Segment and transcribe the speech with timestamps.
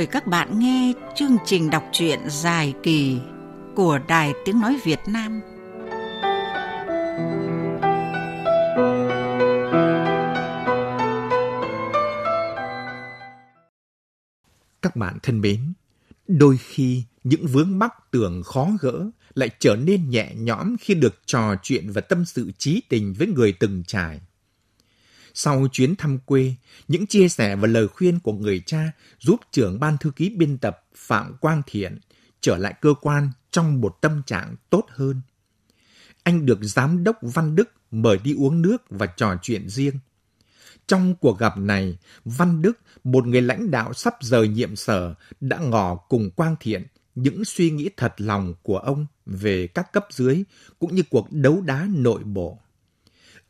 [0.00, 3.18] mời các bạn nghe chương trình đọc truyện dài kỳ
[3.74, 5.40] của Đài Tiếng Nói Việt Nam.
[14.82, 15.72] Các bạn thân mến,
[16.28, 21.14] đôi khi những vướng mắc tưởng khó gỡ lại trở nên nhẹ nhõm khi được
[21.26, 24.20] trò chuyện và tâm sự trí tình với người từng trải.
[25.34, 26.54] Sau chuyến thăm quê,
[26.88, 30.58] những chia sẻ và lời khuyên của người cha giúp trưởng ban thư ký biên
[30.58, 31.98] tập Phạm Quang Thiện
[32.40, 35.20] trở lại cơ quan trong một tâm trạng tốt hơn.
[36.22, 39.94] Anh được giám đốc Văn Đức mời đi uống nước và trò chuyện riêng.
[40.86, 45.58] Trong cuộc gặp này, Văn Đức, một người lãnh đạo sắp rời nhiệm sở, đã
[45.58, 50.44] ngỏ cùng Quang Thiện những suy nghĩ thật lòng của ông về các cấp dưới
[50.78, 52.58] cũng như cuộc đấu đá nội bộ.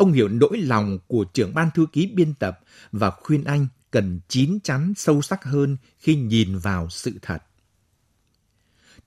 [0.01, 2.61] Ông hiểu nỗi lòng của trưởng ban thư ký biên tập
[2.93, 7.39] và khuyên anh cần chín chắn sâu sắc hơn khi nhìn vào sự thật.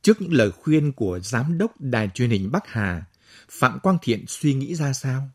[0.02, 3.06] Trước những lời khuyên của giám đốc đài truyền hình Bắc Hà,
[3.50, 5.30] Phạm Quang Thiện suy nghĩ ra sao?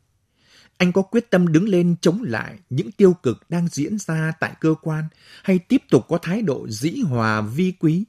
[0.76, 4.54] Anh có quyết tâm đứng lên chống lại những tiêu cực đang diễn ra tại
[4.60, 5.04] cơ quan
[5.42, 8.04] hay tiếp tục có thái độ dĩ hòa vi quý?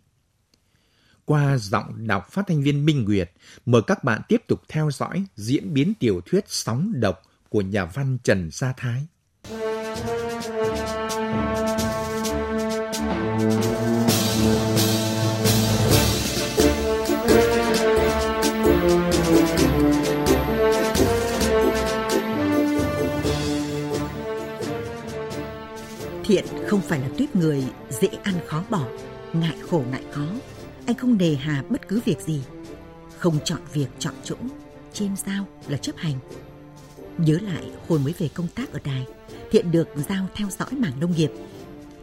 [1.25, 3.31] Qua giọng đọc phát thanh viên Minh Nguyệt,
[3.65, 7.85] mời các bạn tiếp tục theo dõi diễn biến tiểu thuyết Sóng Độc của nhà
[7.85, 9.07] văn Trần Sa Thái.
[26.23, 28.87] Thiện không phải là tuyết người dễ ăn khó bỏ,
[29.33, 30.27] ngại khổ ngại khó.
[30.85, 32.41] Anh không nề hà bất cứ việc gì.
[33.17, 34.35] Không chọn việc chọn chỗ,
[34.93, 36.15] trên sao là chấp hành.
[37.25, 39.05] Nhớ lại hồi mới về công tác ở đài,
[39.51, 41.31] Thiện được giao theo dõi mảng nông nghiệp.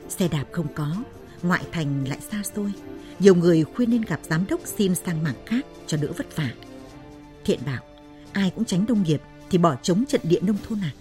[0.08, 0.96] Xe đạp không có,
[1.42, 2.72] ngoại thành lại xa xôi.
[3.18, 6.50] Nhiều người khuyên nên gặp giám đốc xin sang mảng khác cho đỡ vất vả.
[7.44, 7.82] Thiện bảo,
[8.32, 10.92] ai cũng tránh nông nghiệp thì bỏ chống trận địa nông thôn à?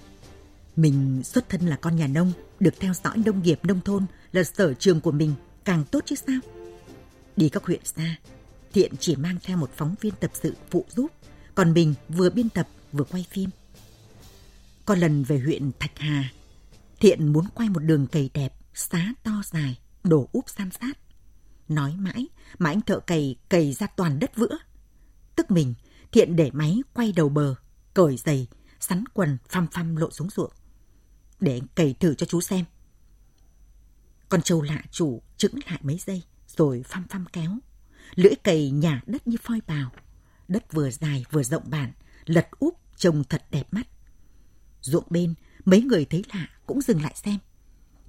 [0.75, 4.43] Mình xuất thân là con nhà nông, được theo dõi nông nghiệp nông thôn là
[4.43, 5.33] sở trường của mình,
[5.63, 6.39] càng tốt chứ sao?
[7.35, 8.15] Đi các huyện xa,
[8.73, 11.11] Thiện chỉ mang theo một phóng viên tập sự phụ giúp,
[11.55, 13.49] còn mình vừa biên tập vừa quay phim.
[14.85, 16.31] Có lần về huyện Thạch Hà,
[16.99, 20.97] Thiện muốn quay một đường cày đẹp, xá to dài, đổ úp san sát.
[21.67, 24.57] Nói mãi mà anh thợ cày cày ra toàn đất vữa.
[25.35, 25.73] Tức mình,
[26.11, 27.55] Thiện để máy quay đầu bờ,
[27.93, 28.47] cởi giày,
[28.79, 30.51] sắn quần phăm phăm lộ xuống ruộng.
[31.39, 32.65] Để anh cày thử cho chú xem.
[34.29, 37.51] Con trâu lạ chủ chững lại mấy giây, rồi phăm phăm kéo.
[38.15, 39.91] Lưỡi cày nhả đất như phoi bào.
[40.47, 41.91] Đất vừa dài vừa rộng bản,
[42.25, 43.87] lật úp trông thật đẹp mắt.
[44.85, 45.33] Ruộng bên,
[45.65, 47.37] mấy người thấy lạ cũng dừng lại xem.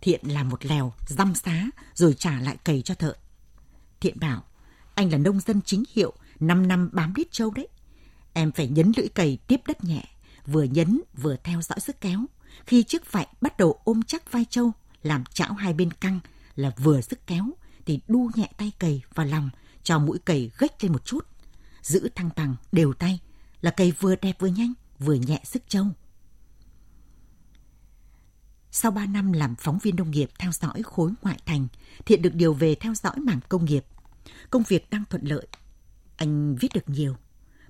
[0.01, 3.15] Thiện làm một lèo, răm xá, rồi trả lại cày cho thợ.
[4.01, 4.45] Thiện bảo,
[4.95, 7.69] anh là nông dân chính hiệu, 5 năm bám đít trâu đấy.
[8.33, 10.05] Em phải nhấn lưỡi cày tiếp đất nhẹ,
[10.47, 12.27] vừa nhấn vừa theo dõi sức kéo.
[12.67, 14.73] Khi chiếc vạy bắt đầu ôm chắc vai trâu,
[15.03, 16.21] làm chảo hai bên căng
[16.55, 17.45] là vừa sức kéo,
[17.87, 19.51] thì đu nhẹ tay cày vào lòng,
[19.83, 21.27] cho mũi cày gách lên một chút.
[21.83, 23.21] Giữ thăng bằng, đều tay,
[23.61, 25.87] là cày vừa đẹp vừa nhanh, vừa nhẹ sức trâu.
[28.71, 31.69] Sau 3 năm làm phóng viên nông nghiệp theo dõi khối ngoại thành,
[32.07, 33.85] Thiện được điều về theo dõi mảng công nghiệp.
[34.51, 35.47] Công việc đang thuận lợi.
[36.17, 37.17] Anh viết được nhiều.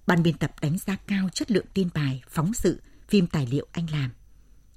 [0.07, 3.67] Ban biên tập đánh giá cao chất lượng tin bài, phóng sự, phim tài liệu
[3.73, 4.11] anh làm.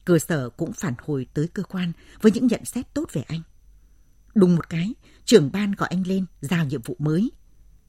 [0.06, 1.91] Cơ sở cũng phản hồi tới cơ quan
[2.22, 3.41] với những nhận xét tốt về anh.
[4.35, 4.94] Đùng một cái,
[5.25, 7.31] trưởng ban gọi anh lên giao nhiệm vụ mới.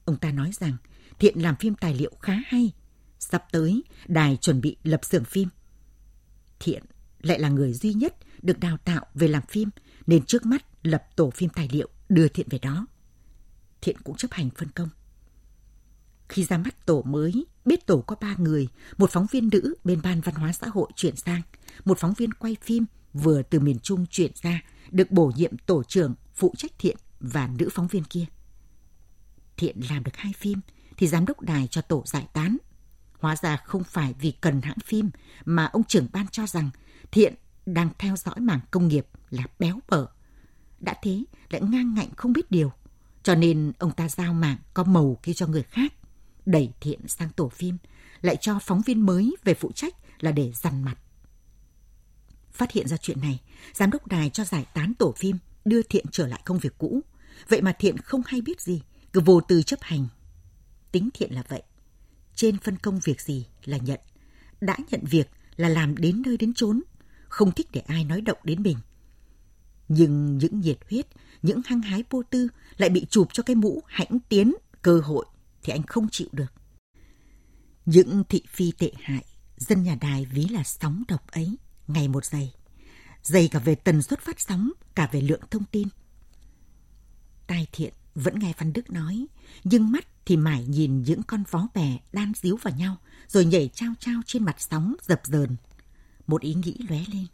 [0.05, 0.77] Ông ta nói rằng
[1.19, 2.71] Thiện làm phim tài liệu khá hay.
[3.19, 5.49] Sắp tới, đài chuẩn bị lập xưởng phim.
[6.59, 6.83] Thiện
[7.21, 9.69] lại là người duy nhất được đào tạo về làm phim
[10.07, 12.87] nên trước mắt lập tổ phim tài liệu đưa Thiện về đó.
[13.81, 14.89] Thiện cũng chấp hành phân công.
[16.29, 18.67] Khi ra mắt tổ mới, biết tổ có ba người,
[18.97, 21.41] một phóng viên nữ bên Ban Văn hóa xã hội chuyển sang,
[21.85, 25.83] một phóng viên quay phim vừa từ miền Trung chuyển ra, được bổ nhiệm tổ
[25.83, 28.25] trưởng phụ trách Thiện và nữ phóng viên kia.
[29.57, 30.59] Thiện làm được hai phim
[30.97, 32.57] thì giám đốc đài cho tổ giải tán.
[33.19, 35.09] Hóa ra không phải vì cần hãng phim
[35.45, 36.69] mà ông trưởng ban cho rằng
[37.11, 37.33] Thiện
[37.65, 40.07] đang theo dõi mảng công nghiệp là béo bở.
[40.79, 42.71] Đã thế lại ngang ngạnh không biết điều.
[43.23, 45.93] Cho nên ông ta giao mảng có màu kia cho người khác.
[46.45, 47.77] Đẩy Thiện sang tổ phim,
[48.21, 50.97] lại cho phóng viên mới về phụ trách là để dằn mặt.
[52.51, 53.39] Phát hiện ra chuyện này,
[53.73, 57.01] giám đốc đài cho giải tán tổ phim, đưa Thiện trở lại công việc cũ.
[57.47, 58.81] Vậy mà Thiện không hay biết gì,
[59.13, 60.07] cứ vô tư chấp hành.
[60.91, 61.63] Tính Thiện là vậy.
[62.35, 63.99] Trên phân công việc gì là nhận.
[64.61, 66.81] Đã nhận việc là làm đến nơi đến chốn,
[67.31, 68.77] không thích để ai nói động đến mình.
[69.87, 71.07] Nhưng những nhiệt huyết,
[71.41, 72.47] những hăng hái vô tư
[72.77, 75.25] lại bị chụp cho cái mũ hãnh tiến, cơ hội
[75.63, 76.53] thì anh không chịu được.
[77.85, 79.25] Những thị phi tệ hại,
[79.57, 81.57] dân nhà đài ví là sóng độc ấy,
[81.87, 82.53] ngày một dày.
[83.23, 85.87] Dày cả về tần suất phát sóng, cả về lượng thông tin.
[87.47, 89.25] Tai thiện vẫn nghe Văn Đức nói,
[89.63, 92.97] nhưng mắt thì mải nhìn những con vó bè đan díu vào nhau,
[93.27, 95.55] rồi nhảy trao trao trên mặt sóng dập dờn.
[96.31, 97.25] Một ý nghĩ lóe lên.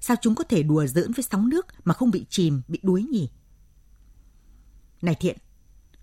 [0.00, 3.02] Sao chúng có thể đùa giỡn với sóng nước mà không bị chìm, bị đuối
[3.02, 3.30] nhỉ?
[5.02, 5.38] Này Thiện,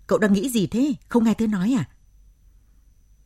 [0.06, 0.94] cậu đang nghĩ gì thế?
[1.08, 1.88] Không nghe tôi nói à?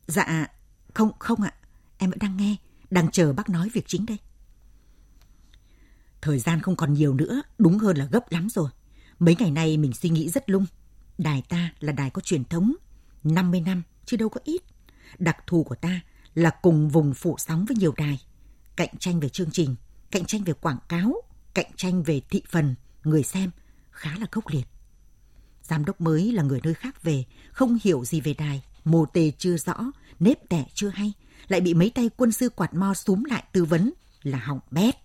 [0.07, 0.47] Dạ,
[0.93, 1.53] không, không ạ.
[1.97, 2.55] Em vẫn đang nghe,
[2.89, 4.17] đang chờ bác nói việc chính đây.
[6.21, 8.69] Thời gian không còn nhiều nữa, đúng hơn là gấp lắm rồi.
[9.19, 10.65] Mấy ngày nay mình suy nghĩ rất lung.
[11.17, 12.73] Đài ta là đài có truyền thống,
[13.23, 14.61] 50 năm chứ đâu có ít.
[15.17, 16.01] Đặc thù của ta
[16.33, 18.26] là cùng vùng phủ sóng với nhiều đài.
[18.77, 19.75] Cạnh tranh về chương trình,
[20.11, 21.21] cạnh tranh về quảng cáo,
[21.53, 23.51] cạnh tranh về thị phần, người xem,
[23.91, 24.67] khá là khốc liệt.
[25.63, 29.31] Giám đốc mới là người nơi khác về, không hiểu gì về đài, mồ tề
[29.37, 31.13] chưa rõ, nếp tẻ chưa hay,
[31.47, 33.93] lại bị mấy tay quân sư quạt mo súm lại tư vấn
[34.23, 34.95] là hỏng bét.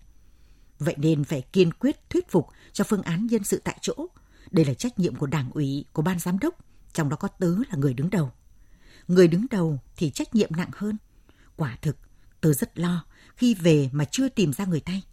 [0.79, 4.07] Vậy nên phải kiên quyết thuyết phục cho phương án nhân sự tại chỗ.
[4.51, 6.55] Đây là trách nhiệm của đảng ủy, của ban giám đốc,
[6.93, 8.31] trong đó có tớ là người đứng đầu.
[9.07, 10.97] Người đứng đầu thì trách nhiệm nặng hơn.
[11.55, 11.97] Quả thực,
[12.43, 13.05] tớ rất lo
[13.35, 15.03] khi về mà chưa tìm ra người tay.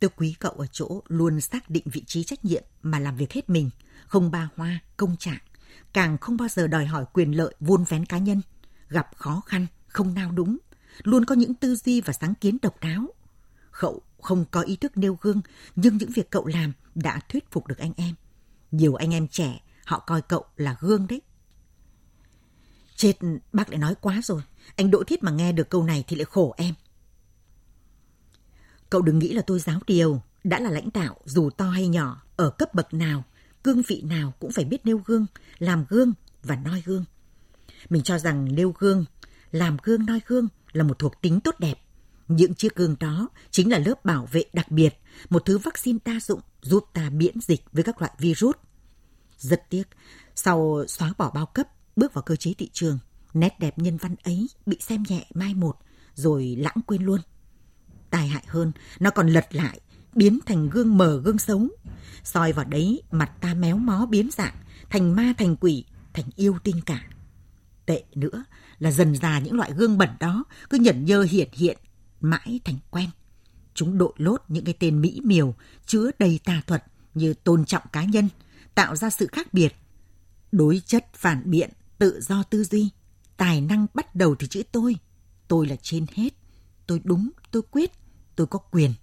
[0.00, 3.32] Tớ quý cậu ở chỗ luôn xác định vị trí trách nhiệm mà làm việc
[3.32, 3.70] hết mình,
[4.06, 5.38] không ba hoa, công trạng,
[5.92, 8.42] càng không bao giờ đòi hỏi quyền lợi vun vén cá nhân,
[8.88, 10.58] gặp khó khăn, không nao đúng,
[11.02, 13.06] luôn có những tư duy và sáng kiến độc đáo.
[13.80, 15.40] Cậu không có ý thức nêu gương,
[15.76, 18.14] nhưng những việc cậu làm đã thuyết phục được anh em.
[18.70, 21.22] Nhiều anh em trẻ, họ coi cậu là gương đấy.
[22.96, 23.12] Chết,
[23.52, 24.42] bác lại nói quá rồi.
[24.76, 26.74] Anh Đỗ Thiết mà nghe được câu này thì lại khổ em.
[28.90, 32.22] Cậu đừng nghĩ là tôi giáo điều, đã là lãnh đạo dù to hay nhỏ,
[32.36, 33.24] ở cấp bậc nào,
[33.62, 35.26] cương vị nào cũng phải biết nêu gương,
[35.58, 37.04] làm gương và noi gương.
[37.88, 39.04] Mình cho rằng nêu gương,
[39.50, 41.74] làm gương noi gương là một thuộc tính tốt đẹp.
[42.28, 44.94] Những chiếc gương đó chính là lớp bảo vệ đặc biệt,
[45.30, 48.54] một thứ vaccine đa dụng giúp ta miễn dịch với các loại virus.
[49.38, 49.84] Rất tiếc,
[50.34, 52.98] sau xóa bỏ bao cấp, bước vào cơ chế thị trường,
[53.40, 55.76] nét đẹp nhân văn ấy bị xem nhẹ mai một,
[56.14, 57.20] rồi lãng quên luôn.
[58.10, 59.80] Tai hại hơn, nó còn lật lại,
[60.14, 61.68] biến thành gương mờ gương sống.
[62.24, 64.54] soi vào đấy, mặt ta méo mó biến dạng,
[64.90, 65.84] thành ma thành quỷ,
[66.14, 67.08] thành yêu tinh cả.
[67.86, 68.44] Tệ nữa
[68.78, 71.78] là dần già những loại gương bẩn đó cứ nhẩn nhơ hiện hiện,
[72.20, 73.10] mãi thành quen.
[73.74, 75.54] Chúng đội lốt những cái tên mỹ miều,
[75.86, 76.84] chứa đầy tà thuật
[77.14, 78.28] như tôn trọng cá nhân,
[78.74, 79.74] tạo ra sự khác biệt.
[80.52, 82.90] Đối chất phản biện, tự do tư duy,
[83.36, 84.96] tài năng bắt đầu từ chữ tôi.
[85.48, 86.34] Tôi là trên hết.
[86.86, 87.92] Tôi đúng, tôi quyết,
[88.36, 88.94] tôi có quyền.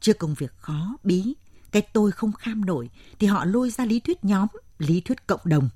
[0.00, 1.34] Chưa công việc khó, bí,
[1.70, 4.46] cái tôi không kham nổi thì họ lôi ra lý thuyết nhóm,
[4.78, 5.68] lý thuyết cộng đồng.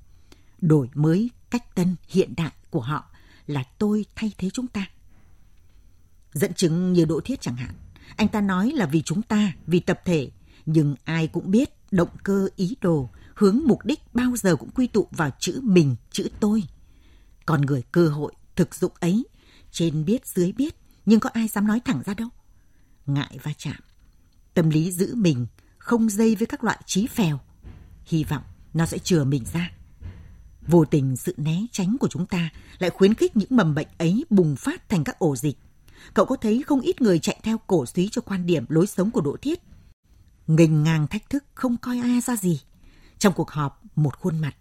[0.61, 3.05] Đổi mới cách tân hiện đại của họ
[3.47, 4.85] là tôi thay thế chúng ta.
[6.33, 7.73] Dẫn chứng như Đỗ Thiết chẳng hạn.
[8.15, 10.31] Anh ta nói là vì chúng ta, vì tập thể,
[10.65, 14.87] nhưng ai cũng biết động cơ ý đồ, hướng mục đích bao giờ cũng quy
[14.87, 16.63] tụ vào chữ mình, chữ tôi.
[17.45, 19.25] Còn người cơ hội, thực dụng ấy,
[19.71, 20.75] trên biết dưới biết,
[21.05, 22.29] nhưng có ai dám nói thẳng ra đâu.
[23.05, 23.81] Ngại va chạm,
[24.53, 27.39] tâm lý giữ mình, không dây với các loại trí phèo.
[28.05, 28.43] Hy vọng
[28.73, 29.71] nó sẽ chừa mình ra.
[30.67, 34.25] Vô tình sự né tránh của chúng ta lại khuyến khích những mầm bệnh ấy
[34.29, 35.57] bùng phát thành các ổ dịch.
[36.13, 39.11] Cậu có thấy không ít người chạy theo cổ suý cho quan điểm lối sống
[39.11, 39.59] của Đỗ Thiết.
[40.47, 42.61] Nghênh ngang thách thức không coi ai ra gì.
[43.17, 44.55] Trong cuộc họp, một khuôn mặt.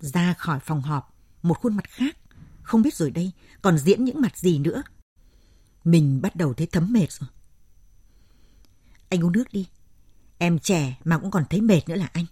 [0.00, 2.16] Ra khỏi phòng họp, một khuôn mặt khác.
[2.62, 4.82] Không biết rồi đây còn diễn những mặt gì nữa.
[5.84, 7.28] Mình bắt đầu thấy thấm mệt rồi.
[9.08, 9.68] Anh uống nước đi.
[10.38, 12.26] Em trẻ mà cũng còn thấy mệt nữa là anh.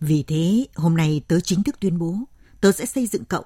[0.00, 2.18] Vì thế, hôm nay tớ chính thức tuyên bố,
[2.60, 3.44] tớ sẽ xây dựng cậu.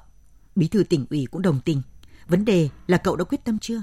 [0.57, 1.83] Bí thư tỉnh ủy cũng đồng tình.
[2.27, 3.83] Vấn đề là cậu đã quyết tâm chưa?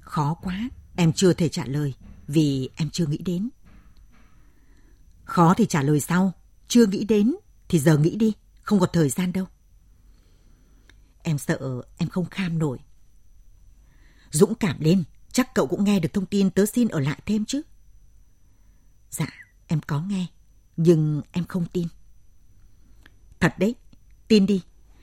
[0.00, 1.94] Khó quá, em chưa thể trả lời
[2.26, 3.48] vì em chưa nghĩ đến.
[5.24, 6.32] Khó thì trả lời sau,
[6.68, 7.34] chưa nghĩ đến
[7.68, 8.32] thì giờ nghĩ đi,
[8.64, 9.46] không còn thời gian đâu.
[11.22, 12.78] Em sợ em không kham nổi.
[14.30, 17.44] Dũng cảm lên, chắc cậu cũng nghe được thông tin tớ xin ở lại thêm
[17.44, 17.62] chứ.
[19.10, 19.28] Dạ,
[19.66, 20.26] em có nghe,
[20.76, 21.88] nhưng em không tin.
[23.40, 23.74] Thật đấy,
[24.28, 24.62] tin đi,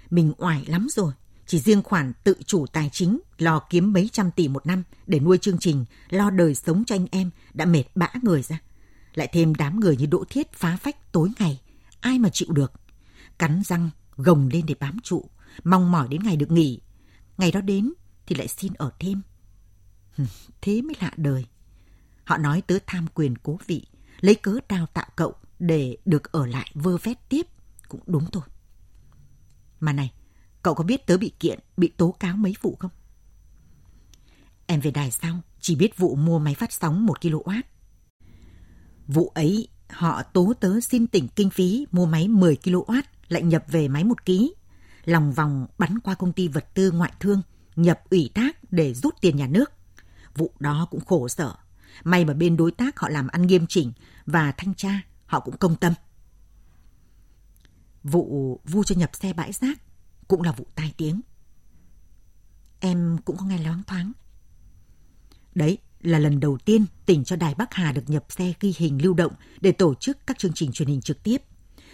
[0.10, 1.14] mình oải lắm rồi.
[1.48, 5.20] Chỉ riêng khoản tự chủ tài chính, lo kiếm mấy trăm tỷ một năm để
[5.20, 8.62] nuôi chương trình, lo đời sống cho anh em đã mệt bã người ra.
[9.14, 11.62] Lại thêm đám người như Đỗ Thiết phá phách tối ngày,
[12.00, 12.74] ai mà chịu được.
[13.42, 15.30] Cắn răng, gồng lên để bám trụ,
[15.64, 16.82] mong mỏi đến ngày được nghỉ.
[17.38, 17.94] Ngày đó đến
[18.26, 19.22] thì lại xin ở thêm.
[20.62, 21.46] Thế mới lạ đời.
[22.24, 23.86] Họ nói tớ tham quyền cố vị,
[24.20, 27.48] lấy cớ đào tạo cậu để được ở lại vơ vét tiếp.
[27.88, 28.44] Cũng đúng thôi.
[29.80, 30.12] Mà này,
[30.64, 32.92] cậu có biết tớ bị kiện, bị tố cáo mấy vụ không?
[34.68, 37.62] Em về đài sau, chỉ biết vụ mua máy phát sóng 1 kW.
[39.08, 43.64] Vụ ấy, họ tố tớ xin tỉnh kinh phí mua máy 10 kW, lại nhập
[43.68, 44.54] về máy một ký.
[45.06, 47.42] Lòng vòng bắn qua công ty vật tư ngoại thương,
[47.76, 49.72] nhập ủy thác để rút tiền nhà nước.
[50.36, 51.56] Vụ đó cũng khổ sở.
[52.04, 53.92] May mà bên đối tác họ làm ăn nghiêm chỉnh
[54.26, 55.94] và thanh tra họ cũng công tâm.
[58.04, 59.82] Vụ vu cho nhập xe bãi rác
[60.28, 61.22] cũng là vụ tai tiếng.
[62.80, 64.12] Em cũng có nghe loáng thoáng.
[65.56, 69.04] Đấy là lần đầu tiên tỉnh cho Đài Bắc Hà được nhập xe ghi hình
[69.04, 71.38] lưu động để tổ chức các chương trình truyền hình trực tiếp.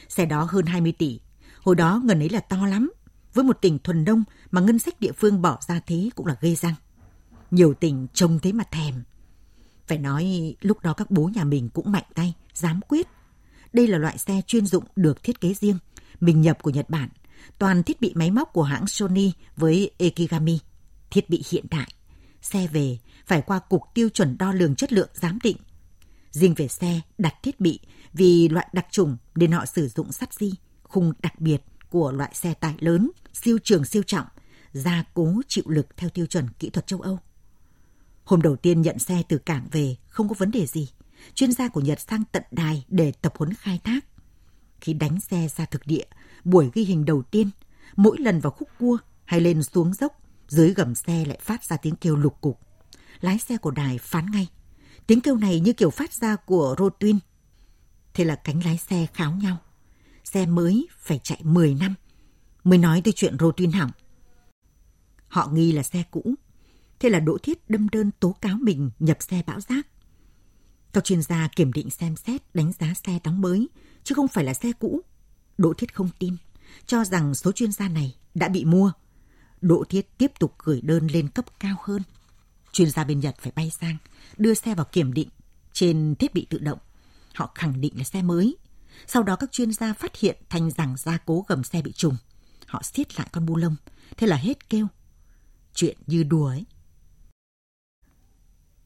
[0.10, 1.20] Xe đó hơn 20 tỷ.
[1.62, 2.92] Hồi đó ngân ấy là to lắm.
[3.34, 6.36] Với một tỉnh thuần đông mà ngân sách địa phương bỏ ra thế cũng là
[6.42, 6.76] gây răng.
[7.52, 9.04] Nhiều tỉnh trông thế mà thèm.
[9.88, 13.08] Phải nói lúc đó các bố nhà mình cũng mạnh tay, dám quyết.
[13.74, 15.78] Đây là loại xe chuyên dụng được thiết kế riêng,
[16.20, 17.10] mình nhập của Nhật Bản,
[17.58, 20.60] toàn thiết bị máy móc của hãng Sony với Ekigami,
[21.10, 21.88] thiết bị hiện đại.
[22.42, 25.58] Xe về phải qua cục tiêu chuẩn đo lường chất lượng giám định.
[26.32, 27.80] Riêng về xe đặt thiết bị
[28.14, 30.54] vì loại đặc trùng nên họ sử dụng sắt di,
[30.88, 34.28] khung đặc biệt của loại xe tải lớn, siêu trường siêu trọng,
[34.74, 37.20] gia cố chịu lực theo tiêu chuẩn kỹ thuật châu Âu.
[38.24, 40.90] Hôm đầu tiên nhận xe từ cảng về không có vấn đề gì.
[41.34, 44.06] Chuyên gia của Nhật sang tận đài để tập huấn khai thác.
[44.82, 46.06] Khi đánh xe ra thực địa,
[46.44, 47.50] buổi ghi hình đầu tiên,
[47.96, 51.78] mỗi lần vào khúc cua hay lên xuống dốc, dưới gầm xe lại phát ra
[51.78, 52.60] tiếng kêu lục cục.
[53.22, 54.48] Lái xe của đài phán ngay.
[55.08, 57.20] Tiếng kêu này như kiểu phát ra của rô tuyên.
[58.14, 59.58] Thế là cánh lái xe kháo nhau.
[60.32, 61.96] Xe mới phải chạy 10 năm
[62.64, 63.92] mới nói tới chuyện rô tuyên hỏng.
[65.28, 66.36] Họ nghi là xe cũ,
[67.00, 69.88] Thế là Đỗ Thiết đâm đơn tố cáo mình nhập xe bão rác.
[70.94, 73.68] Các chuyên gia kiểm định xem xét đánh giá xe đóng mới,
[74.04, 75.02] chứ không phải là xe cũ.
[75.58, 76.36] Đỗ Thiết không tin,
[76.86, 78.92] cho rằng số chuyên gia này đã bị mua.
[79.62, 82.02] Đỗ Thiết tiếp tục gửi đơn lên cấp cao hơn.
[82.72, 83.98] Chuyên gia bên Nhật phải bay sang,
[84.38, 85.30] đưa xe vào kiểm định
[85.74, 86.80] trên thiết bị tự động.
[87.34, 88.58] Họ khẳng định là xe mới.
[89.08, 92.18] Sau đó các chuyên gia phát hiện thành rằng gia cố gầm xe bị trùng.
[92.68, 93.76] Họ siết lại con bu lông,
[94.18, 94.88] thế là hết kêu.
[95.74, 96.66] Chuyện như đùa ấy.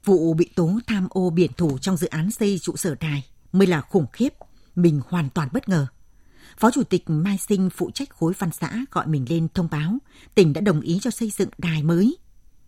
[0.06, 3.68] Vụ bị tố tham ô biển thủ trong dự án xây trụ sở đài mới
[3.68, 4.34] là khủng khiếp,
[4.76, 5.88] mình hoàn toàn bất ngờ.
[6.58, 9.98] Phó Chủ tịch Mai Sinh phụ trách khối văn xã gọi mình lên thông báo
[10.36, 12.18] tỉnh đã đồng ý cho xây dựng đài mới.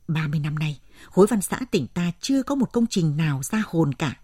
[0.07, 3.63] 30 năm nay, khối văn xã tỉnh ta chưa có một công trình nào ra
[3.67, 4.19] hồn cả.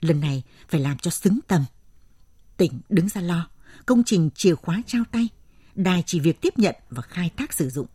[0.00, 1.64] Lần này phải làm cho xứng tầm.
[2.60, 3.48] Tỉnh đứng ra lo,
[3.86, 5.28] công trình chìa khóa trao tay,
[5.74, 7.86] đài chỉ việc tiếp nhận và khai thác sử dụng.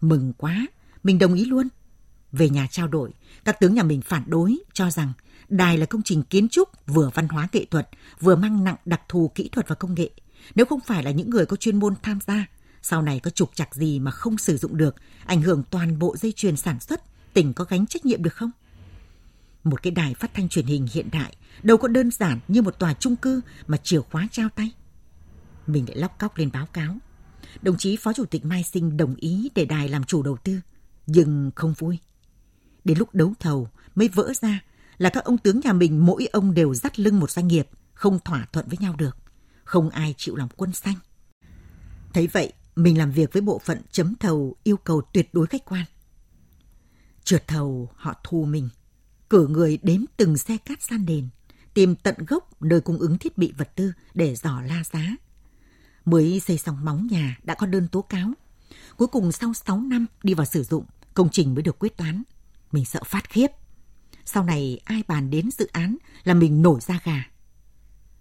[0.00, 0.66] Mừng quá,
[1.02, 1.68] mình đồng ý luôn.
[2.32, 3.10] Về nhà trao đổi,
[3.44, 5.12] các tướng nhà mình phản đối, cho rằng
[5.48, 7.88] đài là công trình kiến trúc vừa văn hóa nghệ thuật,
[8.20, 10.10] vừa mang nặng đặc thù kỹ thuật và công nghệ.
[10.54, 12.46] Nếu không phải là những người có chuyên môn tham gia,
[12.82, 16.16] sau này có trục chặt gì mà không sử dụng được, ảnh hưởng toàn bộ
[16.16, 17.00] dây chuyền sản xuất,
[17.34, 18.50] tỉnh có gánh trách nhiệm được không?
[19.68, 22.78] Một cái đài phát thanh truyền hình hiện đại đâu có đơn giản như một
[22.78, 24.72] tòa trung cư mà chìa khóa trao tay.
[25.66, 26.96] Mình lại lóc cóc lên báo cáo.
[27.62, 30.60] Đồng chí Phó Chủ tịch Mai Sinh đồng ý để đài làm chủ đầu tư,
[31.06, 31.98] nhưng không vui.
[32.84, 34.60] Đến lúc đấu thầu mới vỡ ra
[34.98, 38.18] là các ông tướng nhà mình mỗi ông đều dắt lưng một doanh nghiệp, không
[38.24, 39.16] thỏa thuận với nhau được.
[39.64, 40.96] Không ai chịu làm quân xanh.
[42.14, 45.64] Thấy vậy, mình làm việc với bộ phận chấm thầu yêu cầu tuyệt đối khách
[45.64, 45.84] quan.
[47.24, 48.68] Trượt thầu họ thu mình,
[49.30, 51.28] cử người đếm từng xe cát san đền,
[51.74, 55.16] tìm tận gốc nơi cung ứng thiết bị vật tư để dò la giá.
[56.04, 58.32] Mới xây xong móng nhà đã có đơn tố cáo.
[58.96, 62.22] Cuối cùng sau 6 năm đi vào sử dụng, công trình mới được quyết toán.
[62.72, 63.46] Mình sợ phát khiếp.
[64.24, 67.24] Sau này ai bàn đến dự án là mình nổi da gà.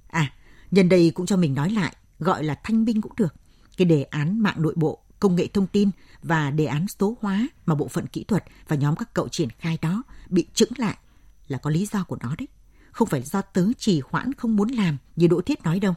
[0.08, 0.34] À,
[0.72, 3.36] nhân đây cũng cho mình nói lại, gọi là thanh minh cũng được.
[3.78, 5.90] Cái đề án mạng nội bộ, công nghệ thông tin
[6.24, 9.50] và đề án số hóa mà bộ phận kỹ thuật và nhóm các cậu triển
[9.50, 10.98] khai đó bị trứng lại
[11.48, 12.48] là có lý do của nó đấy.
[12.92, 15.94] Không phải do tớ trì hoãn không muốn làm như Đỗ Thiết nói đâu.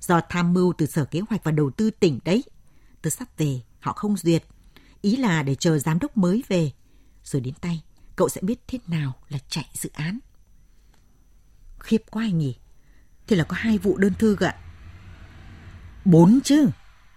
[0.00, 2.44] Do tham mưu từ Sở Kế hoạch và Đầu tư tỉnh đấy.
[3.02, 4.44] Tớ sắp về, họ không duyệt.
[5.02, 6.72] Ý là để chờ giám đốc mới về
[7.24, 7.82] rồi đến tay,
[8.16, 10.18] cậu sẽ biết thế nào là chạy dự án.
[11.78, 12.56] Khiếp quá anh nhỉ?
[13.26, 14.54] Thế là có hai vụ đơn thư ạ
[16.04, 16.68] Bốn chứ.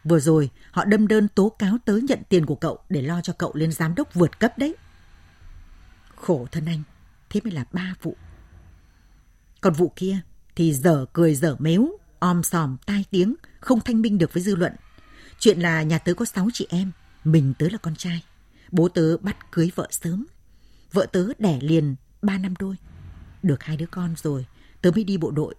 [0.04, 3.34] Vừa rồi, họ đâm đơn tố cáo tới nhận tiền của cậu để lo cho
[3.34, 4.76] cậu lên giám đốc vượt cấp đấy.
[6.16, 6.84] Khổ thân anh,
[7.30, 8.16] thế mới là ba vụ.
[9.62, 10.20] Còn vụ kia
[10.56, 14.56] thì dở cười dở mếu, om sòm tai tiếng, không thanh minh được với dư
[14.56, 14.74] luận.
[15.40, 16.92] Chuyện là nhà tớ có sáu chị em,
[17.24, 18.24] mình tớ là con trai.
[18.72, 20.26] Bố tớ bắt cưới vợ sớm.
[20.92, 22.76] Vợ tớ đẻ liền ba năm đôi.
[23.44, 24.46] Được hai đứa con rồi,
[24.82, 25.56] tớ mới đi bộ đội.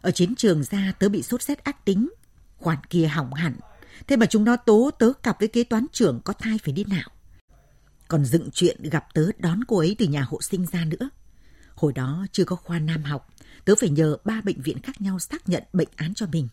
[0.00, 2.08] Ở chiến trường ra tớ bị sốt rét ác tính.
[2.58, 3.54] Khoản kia hỏng hẳn.
[4.06, 6.84] Thế mà chúng nó tố tớ cặp với kế toán trưởng có thai phải đi
[6.84, 7.10] nào.
[8.08, 11.10] Còn dựng chuyện gặp tớ đón cô ấy từ nhà hộ sinh ra nữa.
[11.74, 13.34] Hồi đó chưa có khoa nam học,
[13.64, 16.48] tớ phải nhờ ba bệnh viện khác nhau xác nhận bệnh án cho mình.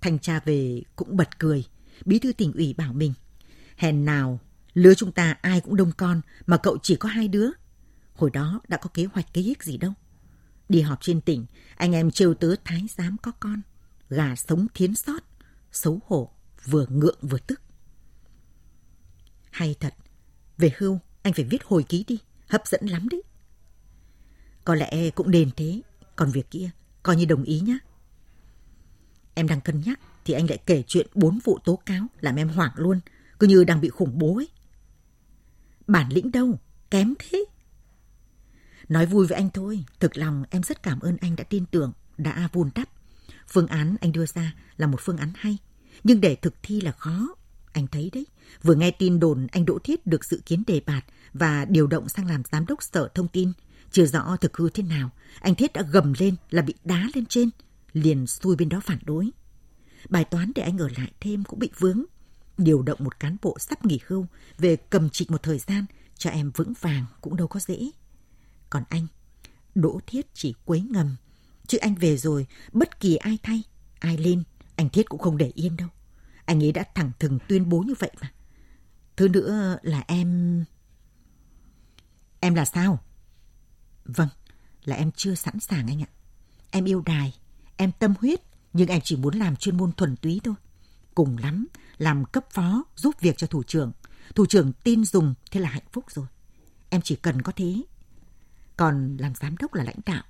[0.00, 1.64] Thanh tra về cũng bật cười,
[2.04, 3.12] bí thư tỉnh ủy bảo mình.
[3.76, 4.40] Hèn nào,
[4.74, 7.50] lứa chúng ta ai cũng đông con mà cậu chỉ có hai đứa.
[8.14, 9.92] Hồi đó đã có kế hoạch kế ích gì đâu.
[10.68, 13.60] Đi họp trên tỉnh, anh em trêu tớ thái giám có con.
[14.08, 15.24] Gà sống thiến sót,
[15.72, 16.32] xấu hổ,
[16.64, 17.60] vừa ngượng vừa tức.
[19.50, 19.94] Hay thật,
[20.58, 23.22] về hưu anh phải viết hồi ký đi, hấp dẫn lắm đấy.
[24.64, 25.80] Có lẽ cũng đền thế,
[26.16, 26.70] còn việc kia
[27.02, 27.78] coi như đồng ý nhé.
[29.34, 32.48] Em đang cân nhắc thì anh lại kể chuyện bốn vụ tố cáo làm em
[32.48, 33.00] hoảng luôn,
[33.38, 34.48] cứ như đang bị khủng bố ấy.
[35.86, 36.58] Bản lĩnh đâu,
[36.90, 37.44] kém thế.
[38.88, 41.92] Nói vui với anh thôi, thực lòng em rất cảm ơn anh đã tin tưởng,
[42.18, 42.88] đã vun đắp.
[43.48, 45.58] Phương án anh đưa ra là một phương án hay,
[46.04, 47.28] nhưng để thực thi là khó.
[47.72, 48.26] Anh thấy đấy,
[48.62, 52.08] vừa nghe tin đồn anh Đỗ Thiết được dự kiến đề bạt và điều động
[52.08, 53.52] sang làm giám đốc sở thông tin.
[53.92, 57.26] Chưa rõ thực hư thế nào, anh Thiết đã gầm lên là bị đá lên
[57.26, 57.50] trên,
[57.92, 59.30] liền xui bên đó phản đối.
[60.08, 62.04] Bài toán để anh ở lại thêm cũng bị vướng.
[62.58, 64.26] Điều động một cán bộ sắp nghỉ hưu
[64.58, 65.84] về cầm trịch một thời gian
[66.18, 67.90] cho em vững vàng cũng đâu có dễ.
[68.70, 69.06] Còn anh,
[69.74, 71.16] Đỗ Thiết chỉ quấy ngầm.
[71.66, 73.62] Chứ anh về rồi, bất kỳ ai thay,
[73.98, 74.42] ai lên,
[74.80, 75.88] anh Thiết cũng không để yên đâu.
[76.44, 78.32] Anh ấy đã thẳng thừng tuyên bố như vậy mà.
[79.16, 80.64] Thứ nữa là em...
[82.40, 82.98] Em là sao?
[84.04, 84.28] Vâng,
[84.84, 86.10] là em chưa sẵn sàng anh ạ.
[86.70, 87.34] Em yêu đài,
[87.76, 88.40] em tâm huyết,
[88.72, 90.54] nhưng em chỉ muốn làm chuyên môn thuần túy thôi.
[91.14, 91.66] Cùng lắm,
[91.98, 93.92] làm cấp phó, giúp việc cho thủ trưởng.
[94.34, 96.26] Thủ trưởng tin dùng, thế là hạnh phúc rồi.
[96.90, 97.82] Em chỉ cần có thế.
[98.76, 100.24] Còn làm giám đốc là lãnh đạo.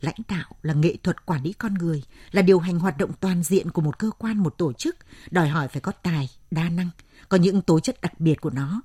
[0.00, 3.42] Lãnh đạo là nghệ thuật quản lý con người, là điều hành hoạt động toàn
[3.42, 4.96] diện của một cơ quan, một tổ chức,
[5.30, 6.90] đòi hỏi phải có tài, đa năng,
[7.28, 8.82] có những tố chất đặc biệt của nó.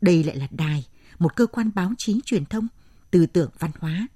[0.00, 0.86] Đây lại là đài,
[1.18, 2.68] một cơ quan báo chí truyền thông,
[3.10, 4.06] tư tưởng văn hóa.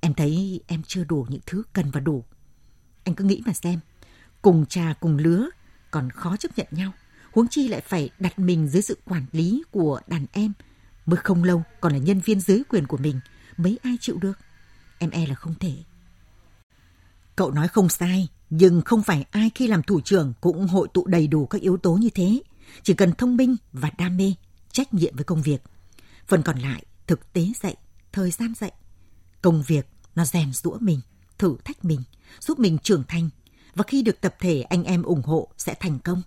[0.00, 2.24] Em thấy em chưa đủ những thứ cần và đủ.
[3.04, 3.80] Anh cứ nghĩ mà xem,
[4.42, 5.48] cùng trà cùng lứa
[5.90, 6.92] còn khó chấp nhận nhau.
[7.32, 10.52] Huống chi lại phải đặt mình dưới sự quản lý của đàn em.
[11.06, 13.20] Mới không lâu còn là nhân viên dưới quyền của mình.
[13.56, 14.38] Mấy ai chịu được?
[14.98, 15.74] Em e là không thể.
[17.36, 21.06] Cậu nói không sai, nhưng không phải ai khi làm thủ trưởng cũng hội tụ
[21.06, 22.42] đầy đủ các yếu tố như thế.
[22.82, 24.34] Chỉ cần thông minh và đam mê,
[24.72, 25.62] trách nhiệm với công việc.
[26.26, 27.76] Phần còn lại, thực tế dạy,
[28.12, 28.72] thời gian dạy.
[29.42, 31.00] Công việc nó rèn rũa mình,
[31.38, 32.02] thử thách mình,
[32.40, 33.30] giúp mình trưởng thành.
[33.74, 36.22] Và khi được tập thể anh em ủng hộ sẽ thành công.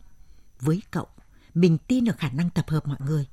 [0.60, 1.08] Với cậu,
[1.54, 3.26] mình tin ở khả năng tập hợp mọi người.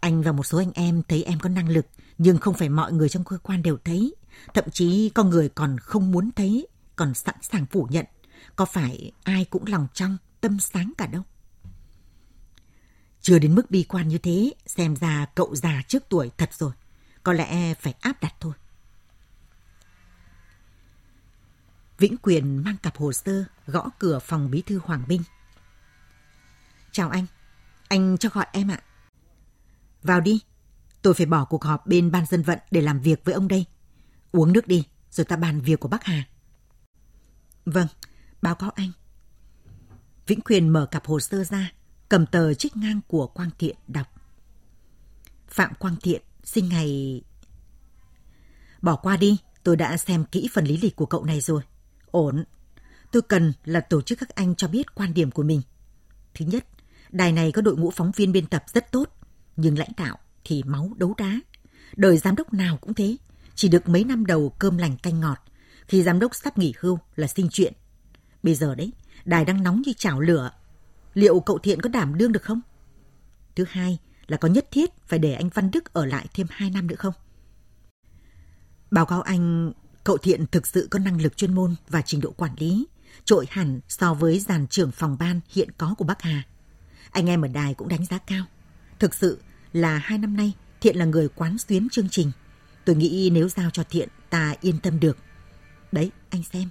[0.00, 1.86] Anh và một số anh em thấy em có năng lực,
[2.18, 4.14] nhưng không phải mọi người trong cơ quan đều thấy.
[4.54, 6.66] Thậm chí con người còn không muốn thấy,
[6.96, 8.06] còn sẵn sàng phủ nhận.
[8.56, 11.22] Có phải ai cũng lòng trong, tâm sáng cả đâu.
[13.20, 16.72] Chưa đến mức bi quan như thế, xem ra cậu già trước tuổi thật rồi.
[17.22, 18.52] Có lẽ phải áp đặt thôi.
[21.98, 25.22] Vĩnh Quyền mang cặp hồ sơ, gõ cửa phòng bí thư Hoàng Minh.
[26.92, 27.26] Chào anh,
[27.88, 28.82] anh cho gọi em ạ.
[30.02, 30.40] Vào đi,
[31.02, 33.66] tôi phải bỏ cuộc họp bên ban dân vận để làm việc với ông đây.
[34.32, 36.24] Uống nước đi, rồi ta bàn việc của bác Hà.
[37.64, 37.86] Vâng,
[38.42, 38.90] báo cáo anh.
[40.26, 41.72] Vĩnh Quyền mở cặp hồ sơ ra,
[42.08, 44.06] cầm tờ trích ngang của Quang Thiện đọc.
[45.48, 47.22] Phạm Quang Thiện, sinh ngày...
[48.82, 51.62] Bỏ qua đi, tôi đã xem kỹ phần lý lịch của cậu này rồi.
[52.10, 52.44] Ổn.
[53.12, 55.62] Tôi cần là tổ chức các anh cho biết quan điểm của mình.
[56.34, 56.66] Thứ nhất,
[57.10, 59.08] đài này có đội ngũ phóng viên biên tập rất tốt,
[59.56, 61.40] nhưng lãnh đạo thì máu đấu đá.
[61.96, 63.16] Đời giám đốc nào cũng thế,
[63.54, 65.38] chỉ được mấy năm đầu cơm lành canh ngọt.
[65.88, 67.72] Khi giám đốc sắp nghỉ hưu là sinh chuyện.
[68.42, 68.92] Bây giờ đấy,
[69.24, 70.50] đài đang nóng như chảo lửa.
[71.14, 72.60] Liệu cậu Thiện có đảm đương được không?
[73.56, 76.70] Thứ hai là có nhất thiết phải để anh Văn Đức ở lại thêm 2
[76.70, 77.14] năm nữa không?
[78.90, 79.72] Báo cáo anh,
[80.04, 82.86] cậu Thiện thực sự có năng lực chuyên môn và trình độ quản lý,
[83.24, 86.42] trội hẳn so với dàn trưởng phòng ban hiện có của Bắc Hà.
[87.10, 88.44] Anh em ở đài cũng đánh giá cao.
[88.98, 89.40] Thực sự
[89.72, 92.30] là hai năm nay Thiện là người quán xuyến chương trình.
[92.84, 95.18] Tôi nghĩ nếu giao cho Thiện ta yên tâm được.
[95.92, 96.68] Đấy, anh xem.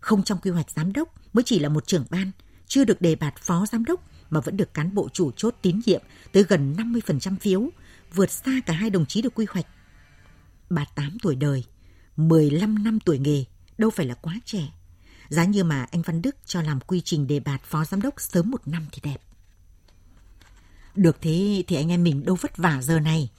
[0.00, 2.30] Không trong quy hoạch giám đốc mới chỉ là một trưởng ban,
[2.66, 5.80] chưa được đề bạt phó giám đốc mà vẫn được cán bộ chủ chốt tín
[5.86, 7.68] nhiệm tới gần 50% phiếu,
[8.14, 9.66] vượt xa cả hai đồng chí được quy hoạch.
[10.70, 11.64] Bà 8 tuổi đời,
[12.16, 13.44] 15 năm tuổi nghề,
[13.78, 14.68] đâu phải là quá trẻ.
[15.28, 18.20] Giá như mà anh Văn Đức cho làm quy trình đề bạt phó giám đốc
[18.20, 19.20] sớm một năm thì đẹp.
[20.94, 23.30] Được thế thì anh em mình đâu vất vả giờ này.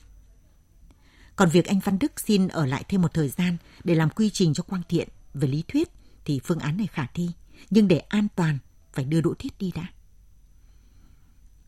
[1.36, 4.30] Còn việc anh Văn Đức xin ở lại thêm một thời gian để làm quy
[4.30, 5.89] trình cho Quang Thiện về lý thuyết
[6.26, 7.30] thì phương án này khả thi.
[7.69, 8.58] Nhưng để an toàn
[8.93, 9.88] phải đưa Đỗ Thiết đi đã.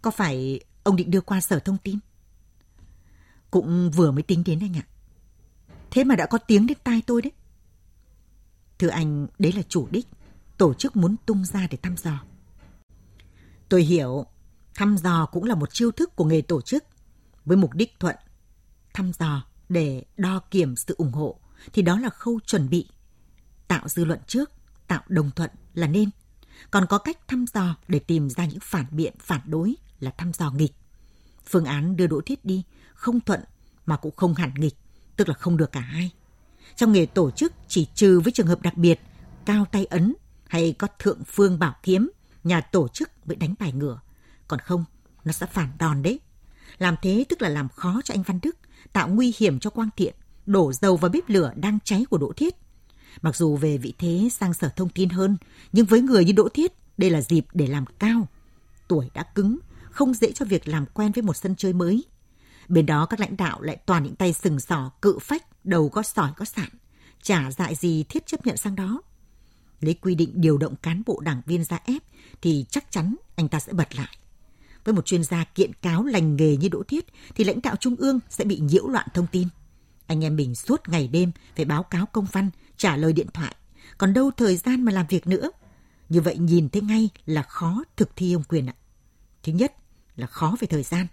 [0.01, 1.99] Có phải ông định đưa qua sở thông tin?
[3.51, 4.85] Cũng vừa mới tính đến anh ạ.
[5.91, 7.31] Thế mà đã có tiếng đến tai tôi đấy.
[8.79, 10.07] Thưa anh, đấy là chủ đích.
[10.57, 12.23] Tổ chức muốn tung ra để thăm dò.
[13.69, 14.25] Tôi hiểu,
[14.75, 16.83] thăm dò cũng là một chiêu thức của nghề tổ chức.
[17.45, 18.15] Với mục đích thuận,
[18.93, 21.39] thăm dò để đo kiểm sự ủng hộ
[21.73, 22.89] thì đó là khâu chuẩn bị.
[23.67, 24.51] Tạo dư luận trước,
[24.87, 26.09] tạo đồng thuận là nên.
[26.71, 30.33] Còn có cách thăm dò để tìm ra những phản biện, phản đối là thăm
[30.33, 30.71] dò nghịch.
[31.45, 33.39] Phương án đưa Đỗ Thiết đi không thuận
[33.85, 34.75] mà cũng không hẳn nghịch,
[35.15, 36.11] tức là không được cả hai.
[36.75, 38.99] Trong nghề tổ chức chỉ trừ với trường hợp đặc biệt,
[39.45, 40.15] cao tay ấn
[40.47, 42.11] hay có thượng phương bảo kiếm,
[42.43, 43.99] nhà tổ chức mới đánh bài ngửa.
[44.47, 44.85] Còn không,
[45.23, 46.19] nó sẽ phản đòn đấy.
[46.77, 48.57] Làm thế tức là làm khó cho anh Văn Đức,
[48.93, 52.33] tạo nguy hiểm cho Quang Thiện, đổ dầu vào bếp lửa đang cháy của Đỗ
[52.37, 52.55] Thiết.
[53.21, 55.37] Mặc dù về vị thế sang sở thông tin hơn,
[55.71, 58.27] nhưng với người như Đỗ Thiết, đây là dịp để làm cao.
[58.87, 59.57] Tuổi đã cứng,
[59.91, 62.03] không dễ cho việc làm quen với một sân chơi mới.
[62.67, 66.03] Bên đó các lãnh đạo lại toàn những tay sừng sỏ, cự phách, đầu có
[66.03, 66.69] sỏi có sạn.
[67.21, 69.01] Chả dại gì thiết chấp nhận sang đó.
[69.81, 72.03] Lấy quy định điều động cán bộ đảng viên ra ép
[72.41, 74.17] thì chắc chắn anh ta sẽ bật lại.
[74.85, 77.95] Với một chuyên gia kiện cáo lành nghề như Đỗ Thiết thì lãnh đạo trung
[77.95, 79.47] ương sẽ bị nhiễu loạn thông tin.
[80.07, 83.55] Anh em mình suốt ngày đêm phải báo cáo công văn, trả lời điện thoại.
[83.97, 85.51] Còn đâu thời gian mà làm việc nữa.
[86.09, 88.73] Như vậy nhìn thấy ngay là khó thực thi ông quyền ạ.
[89.43, 89.73] Thứ nhất
[90.15, 91.07] là khó về thời gian.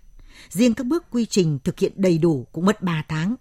[0.49, 3.35] Riêng các bước quy trình thực hiện đầy đủ cũng mất 3 tháng.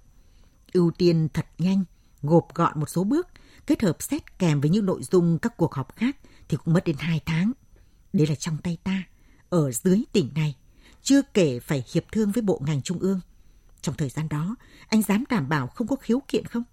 [0.73, 1.83] Ưu tiên thật nhanh,
[2.21, 3.27] gộp gọn một số bước,
[3.67, 6.17] kết hợp xét kèm với những nội dung các cuộc họp khác
[6.49, 7.51] thì cũng mất đến 2 tháng.
[8.13, 9.03] Đấy là trong tay ta,
[9.51, 10.55] ở dưới tỉnh này,
[11.01, 13.19] chưa kể phải hiệp thương với bộ ngành trung ương.
[13.81, 14.55] Trong thời gian đó,
[14.87, 16.63] anh dám đảm bảo không có khiếu kiện không?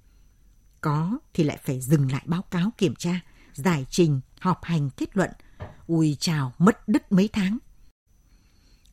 [0.80, 3.20] Có thì lại phải dừng lại báo cáo kiểm tra,
[3.54, 5.30] giải trình, họp hành kết luận.
[5.86, 7.58] Ui chào, mất đứt mấy tháng.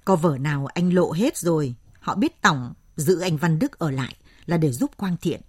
[0.06, 3.92] Có vở nào anh lộ hết rồi, họ biết tổng giữ anh Văn Đức ở
[3.92, 5.42] lại là để giúp Quang Thiện.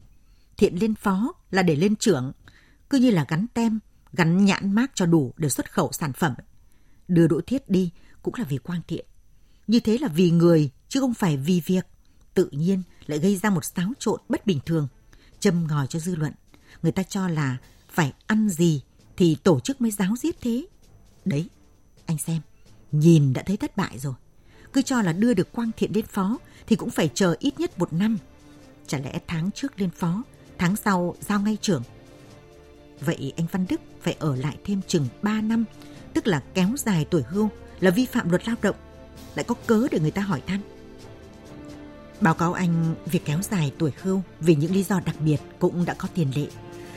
[0.57, 2.33] Thiện lên phó là để lên trưởng,
[2.91, 3.79] cứ như là gắn tem,
[4.13, 6.35] gắn nhãn mác cho đủ để xuất khẩu sản phẩm.
[7.09, 7.93] Đưa Đỗ Thiết đi
[8.27, 9.07] cũng là vì Quang Thiện.
[9.67, 11.87] Như thế là vì người, chứ không phải vì việc.
[12.35, 14.89] Tự nhiên lại gây ra một xáo trộn bất bình thường,
[15.41, 16.33] châm ngòi cho dư luận.
[16.83, 17.57] Người ta cho là
[17.89, 18.83] phải ăn gì
[19.17, 20.67] thì tổ chức mới giáo giết thế.
[21.25, 21.49] Đấy,
[22.07, 22.43] anh xem,
[22.93, 24.15] nhìn đã thấy thất bại rồi
[24.73, 27.79] cứ cho là đưa được Quang Thiện lên phó thì cũng phải chờ ít nhất
[27.79, 28.19] một năm.
[28.87, 30.23] Chả lẽ tháng trước lên phó,
[30.59, 31.83] tháng sau giao ngay trưởng.
[33.01, 35.65] Vậy anh Văn Đức phải ở lại thêm chừng 3 năm,
[36.15, 38.77] tức là kéo dài tuổi hưu là vi phạm luật lao động,
[39.35, 40.61] lại có cớ để người ta hỏi thăm.
[42.21, 45.85] Báo cáo anh, việc kéo dài tuổi hưu vì những lý do đặc biệt cũng
[45.85, 46.47] đã có tiền lệ.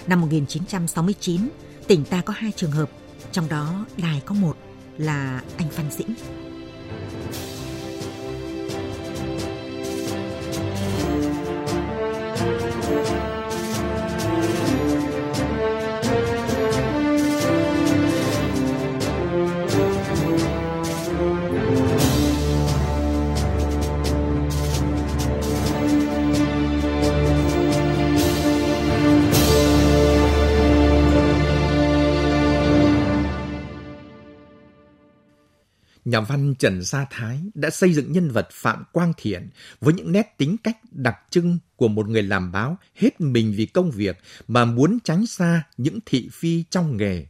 [0.08, 1.50] Năm 1969,
[1.88, 2.89] tỉnh ta có hai trường hợp,
[3.32, 4.58] trong đó đài có một
[4.98, 6.13] là anh Phan Dĩnh.
[36.10, 39.50] Nhà văn Trần Gia Thái đã xây dựng nhân vật Phạm Quang Thiện
[39.82, 43.65] với những nét tính cách đặc trưng của một người làm báo hết mình vì
[43.65, 44.17] công việc
[44.48, 47.26] mà muốn tránh xa những thị phi trong nghề.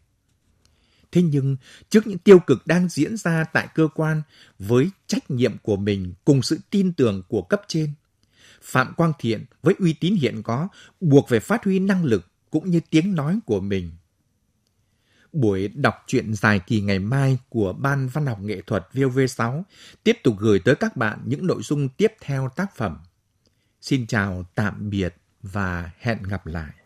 [1.11, 1.57] Thế nhưng,
[1.89, 4.21] trước những tiêu cực đang diễn ra tại cơ quan
[4.59, 7.93] với trách nhiệm của mình cùng sự tin tưởng của cấp trên,
[8.61, 10.67] Phạm Quang Thiện với uy tín hiện có
[11.01, 13.91] buộc phải phát huy năng lực cũng như tiếng nói của mình
[15.33, 19.63] buổi đọc truyện dài kỳ ngày mai của Ban Văn học Nghệ thuật VOV6
[20.03, 22.97] tiếp tục gửi tới các bạn những nội dung tiếp theo tác phẩm.
[23.81, 26.78] Xin chào, tạm biệt và hẹn gặp lại.